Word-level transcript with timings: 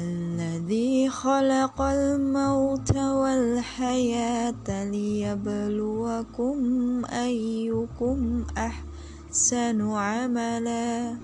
الذي 0.00 1.08
خلق 1.08 1.80
الموت 1.80 2.96
والحياة 2.96 4.84
ليبلوكم 4.90 6.56
أيكم 7.04 8.44
أحسن 8.58 9.90
عملا 9.90 11.16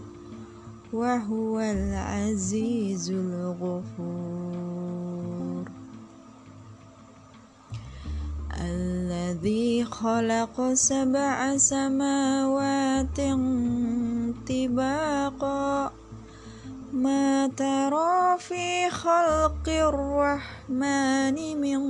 وهو 0.93 1.61
العزيز 1.61 3.11
الغفور. 3.11 4.67
الذي 8.61 9.85
خلق 9.85 10.73
سبع 10.73 11.57
سماوات 11.57 13.21
طباقا 14.49 15.93
ترى 17.57 18.39
في 18.39 18.91
خلق 18.91 19.69
الرحمن 19.69 21.61
من 21.61 21.81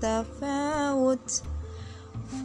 تفاوت. 0.00 1.42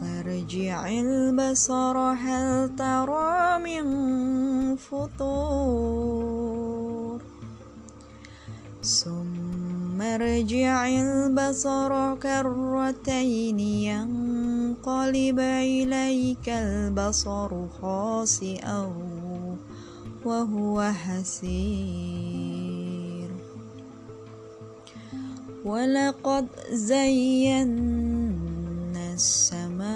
فارجع 0.00 0.88
البصر 0.88 1.98
هل 1.98 2.76
ترى 2.76 3.58
من 3.58 3.86
فطور؟ 4.76 6.18
ثم 8.82 10.02
ارجع 10.02 10.88
البصر 10.88 12.14
كرتين 12.14 13.60
ينقلب 13.60 15.38
إليك 15.38 16.48
البصر 16.48 17.68
خاسئا. 17.82 18.92
وهو 20.24 20.92
حسير. 20.92 22.08
ولقد 25.64 26.46
زينا 26.70 27.74
السماء 29.14 29.88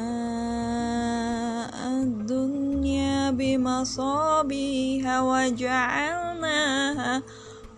الدنيا 2.02 3.30
بمصابيها 3.30 5.20
وجعلناها 5.20 7.22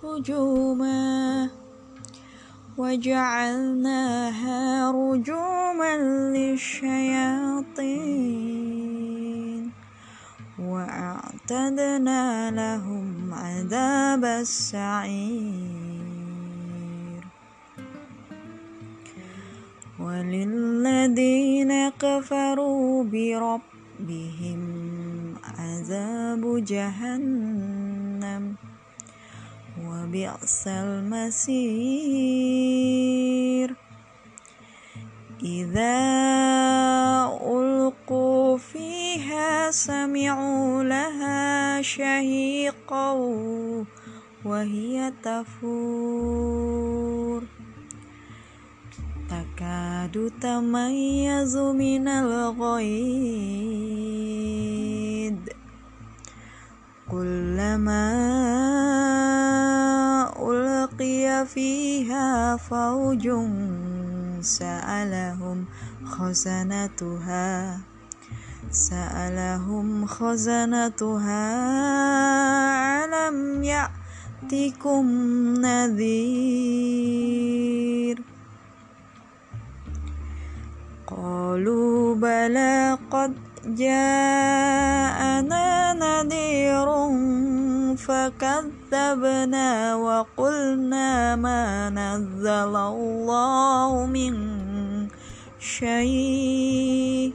رجوما 0.05 1.49
وجعلناها 2.79 4.91
رجوما 4.91 5.97
للشياطين. 6.37 8.25
وأعتدنا 11.51 12.51
لهم 12.51 13.35
عذاب 13.35 14.25
السعير. 14.25 15.65
وللذين 20.01 21.89
كفروا 21.89 23.05
بربهم 23.05 24.63
عذاب 25.59 26.65
جهنم. 26.65 28.55
وبئس 29.85 30.65
المصير. 30.67 31.75
إذا 35.45 36.01
ألقوا 37.53 38.57
فيها 38.57 39.71
سمعوا 39.71 40.85
لها 40.85 41.83
شهيقا 41.83 43.13
وهي 44.45 45.13
تفور. 45.23 46.65
تكاد 49.29 50.33
تميز 50.41 51.57
من 51.57 52.09
الغيظ. 52.09 53.25
كلما 57.15 58.11
ألقي 60.35 61.47
فيها 61.47 62.57
فوج 62.57 63.31
سألهم 64.41 65.65
خزنتها 66.05 67.79
سألهم 68.71 70.07
خزنتها 70.07 71.47
ألم 73.05 73.63
يأتكم 73.63 75.07
نذير؟ 75.63 77.15
قالوا 81.07 82.15
بلى 82.15 82.99
قد 83.11 83.54
جاءنا 83.67 85.65
نذير 85.93 86.89
فكذبنا 87.97 89.95
وقلنا 89.97 91.37
ما 91.37 91.91
نزل 91.91 92.77
الله 92.77 94.07
من 94.07 94.35
شيء. 95.61 97.35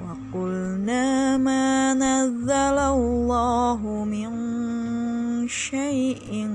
وقلنا 0.00 1.36
ما 1.36 1.94
نزل 1.94 2.78
الله 2.78 4.04
من 4.04 4.32
شيء. 5.48 6.48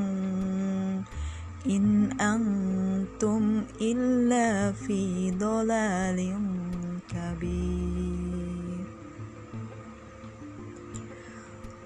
إن 1.70 2.12
أنتم 2.22 3.64
إلا 3.82 4.72
في 4.72 5.32
ضلال 5.32 6.20
كبير 7.14 8.86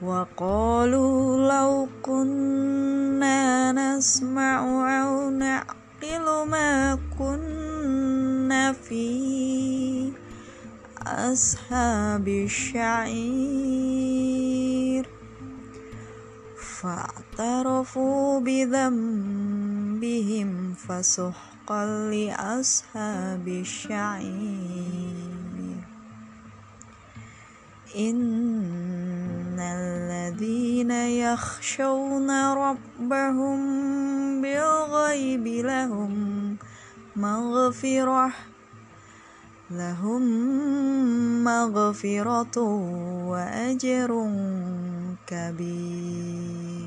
وقالوا 0.01 1.51
لو 1.53 1.87
كنا 2.01 3.71
نسمع 3.71 4.59
أو 5.03 5.29
نعقل 5.29 6.47
ما 6.49 6.99
كنا 7.19 8.73
في 8.73 10.13
أصحاب 11.07 12.27
الشعير. 12.27 13.97
فاعترفوا 16.81 18.39
بذنبهم 18.39 19.93
فسحقا 20.73 21.56
لأصحاب 21.71 23.47
الشعير. 23.47 25.17
إن 27.97 29.59
الذين 29.59 30.91
يخشون 30.91 32.29
ربهم 32.53 33.59
بالغيب 34.41 35.47
لهم 35.47 36.57
مغفرة 37.15 38.31
لهم 39.71 40.23
مغفرة 41.43 42.57
وأجر 43.27 44.11
كبير. 45.27 46.86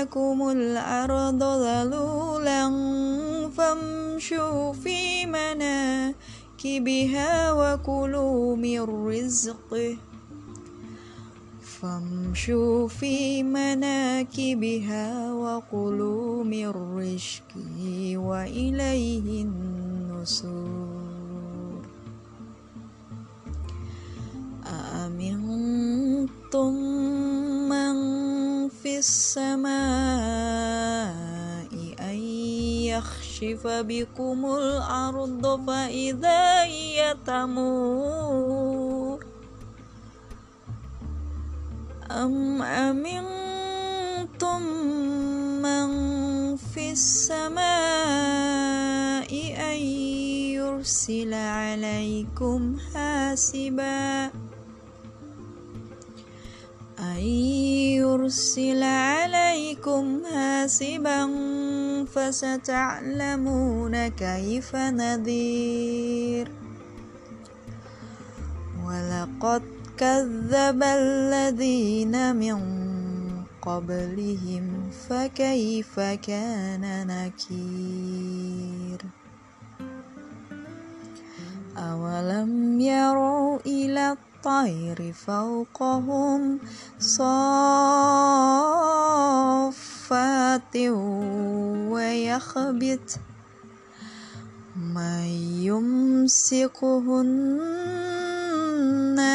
لكم 0.00 0.48
الأرض 0.48 1.42
ذلولا 1.42 2.62
فامشوا 3.56 4.72
في 4.72 5.26
مناكبها 5.26 7.32
وكلوا 7.52 8.56
من 8.56 8.80
رزقه. 8.80 9.96
فامشوا 11.80 12.88
في 12.88 13.42
مناكبها 13.42 15.32
وكلوا 15.32 16.44
من 16.44 16.68
رزقه 16.68 18.16
وإليه 18.16 19.44
النشور 19.44 21.00
أأمنتم 24.66 26.74
السماء 29.00 29.72
أن 32.00 32.18
يخشف 32.92 33.66
بكم 33.66 34.46
الأرض 34.46 35.66
فإذا 35.66 36.62
هي 36.62 37.16
تمور. 37.26 39.24
أم 42.10 42.62
أمنتم 42.62 44.62
من 45.64 45.88
في 46.56 46.92
السماء 46.92 47.60
أن 49.72 49.80
يرسل 50.60 51.34
عليكم 51.34 52.76
حاسبا؟ 52.94 54.30
يرسل 58.30 58.82
عليكم 58.82 60.22
حاسبا 60.34 61.20
فستعلمون 62.14 64.08
كيف 64.08 64.76
نذير. 64.76 66.50
ولقد 68.86 69.62
كذب 69.98 70.82
الذين 70.82 72.36
من 72.36 72.58
قبلهم 73.62 74.90
فكيف 75.08 76.00
كان 76.00 77.06
نكير؟ 77.06 79.00
أولم 81.78 82.80
الطير 84.40 85.12
فوقهم 85.12 86.60
صافات 86.98 87.96
ويخبت 91.92 93.20
من 94.76 95.24
يمسكهن 95.68 97.20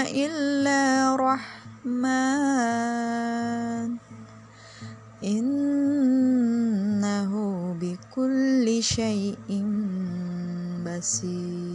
إلا 0.09 1.15
رحمن. 1.15 2.05
إنه 5.23 7.31
بكل 7.81 8.83
شيء 8.83 9.49
بصير. 10.85 11.74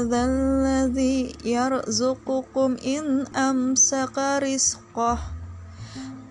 هذا 0.00 0.24
الذي 0.24 1.36
يرزقكم 1.44 2.76
إن 2.80 3.26
أمسك 3.36 4.16
رزقه 4.16 5.18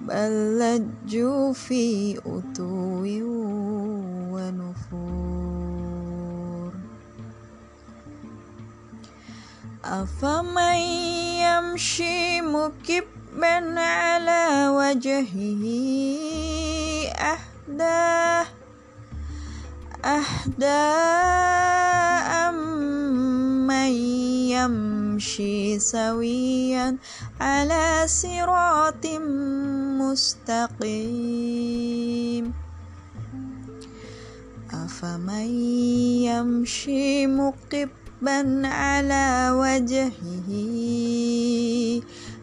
بل 0.01 0.59
لجوا 0.59 1.53
في 1.53 2.17
أتو 2.17 3.05
ونفور. 4.33 5.69
أفمن 9.85 10.81
يمشي 11.45 12.41
مكبا 12.41 13.79
على 13.79 14.69
وجهه 14.69 15.65
أهداه 17.21 18.45
أهدى 20.05 21.38
يمشي 24.59 25.79
سويا 25.79 26.97
على 27.39 28.03
صراط 28.07 29.05
مستقيم. 30.01 31.39
أفمن 34.73 35.49
يمشي 36.27 37.27
مقبا 37.27 38.67
على 38.67 39.49
وجهه؟ 39.55 40.49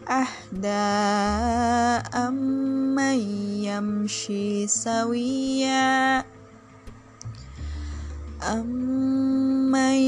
أهدى 0.09 0.87
أمن 2.15 3.19
يمشي 3.61 4.67
سويا؟ 4.67 6.23
أمن 9.67 9.99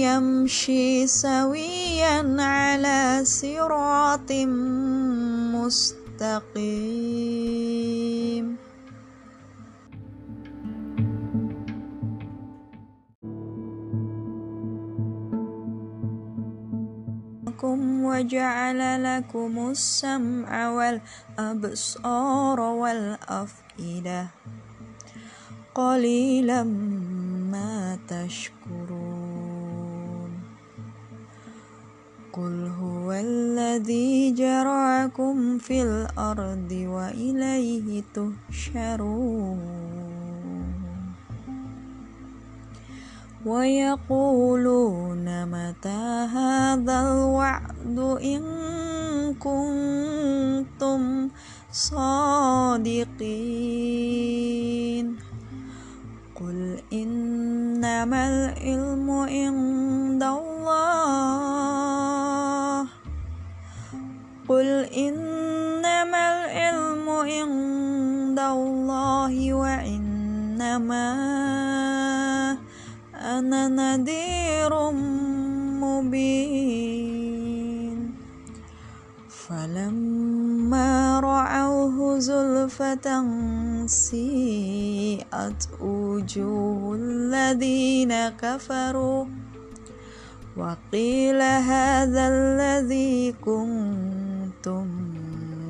يمشي 0.00 1.06
سويا 1.06 2.24
على 2.40 3.20
صراط 3.24 4.32
مستقيم. 5.52 6.64
وجعل 18.04 18.80
لكم 19.04 19.70
السمع 19.70 20.70
والأبصار 20.70 22.60
والأفئدة. 22.60 24.26
قليلا 25.74 26.62
ما 27.52 27.98
تشكرون. 28.08 28.83
قل 32.44 32.68
هو 32.80 33.12
الذي 33.12 34.32
جرعكم 34.36 35.58
في 35.58 35.82
الأرض 35.82 36.70
وإليه 36.72 38.02
تحشرون 38.14 39.60
ويقولون 43.46 45.26
متى 45.46 46.28
هذا 46.36 47.00
الوعد 47.00 47.98
إن 48.24 48.42
كنتم 49.40 51.28
صادقين 51.72 53.04
قل 56.34 56.80
إنما 56.92 58.28
العلم 58.28 59.10
عند 59.10 60.22
الله 60.22 61.83
وإنما 70.74 72.58
أنا 73.14 73.68
نذير 73.68 74.90
مبين. 75.80 76.94
فلما 79.28 81.20
رأوه 81.20 82.18
زلفة 82.18 83.24
سيئت 83.86 85.68
وجوه 85.80 86.94
الذين 86.94 88.12
كفروا. 88.28 89.24
وقيل 90.56 91.42
هذا 91.42 92.28
الذي 92.28 93.32
كنتم 93.32 94.86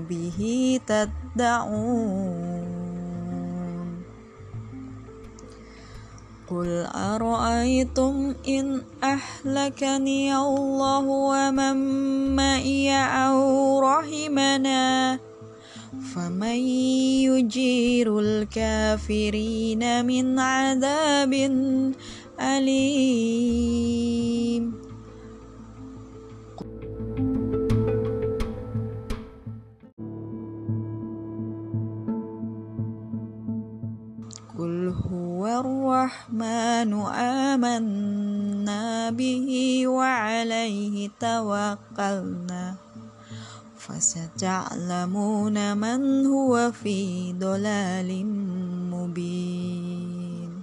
به 0.08 0.40
تدعون. 0.86 2.53
قل 6.54 6.86
أرأيتم 6.94 8.34
إن 8.48 8.82
أهلكني 9.02 10.36
الله 10.36 11.04
ومن 11.06 11.76
معي 12.36 12.94
أو 12.94 13.80
رحمنا 13.80 15.18
فمن 16.14 16.58
يجير 17.26 18.18
الكافرين 18.18 20.06
من 20.06 20.38
عذاب 20.38 21.32
أليم 22.40 24.23
فستعلمون 44.44 45.56
من 45.76 46.26
هو 46.26 46.72
في 46.72 47.32
ضلال 47.32 48.26
مبين. 48.92 50.62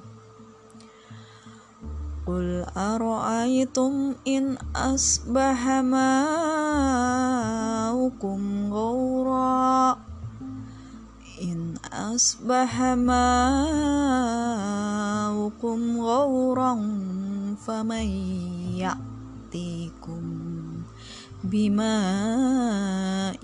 قل 2.28 2.66
أرأيتم 2.78 4.14
إن 4.28 4.58
أصبح 4.76 5.68
ماؤكم 5.82 6.02
غورا؟ 8.74 9.98
إن 11.42 11.74
أصبح 11.94 12.82
ماؤكم 12.82 13.22
غورا 16.02 16.74
فمن 17.66 18.06
يأتيكم 18.78 20.51
بماء 21.44 23.42